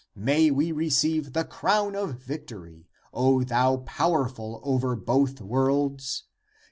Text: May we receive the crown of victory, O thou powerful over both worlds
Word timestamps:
May 0.15 0.49
we 0.49 0.71
receive 0.71 1.33
the 1.33 1.43
crown 1.45 1.95
of 1.95 2.15
victory, 2.23 2.87
O 3.13 3.43
thou 3.43 3.77
powerful 3.85 4.59
over 4.63 4.95
both 4.95 5.39
worlds 5.39 6.23